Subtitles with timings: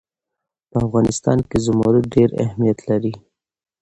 [0.69, 3.13] په افغانستان کې زمرد ډېر اهمیت لري.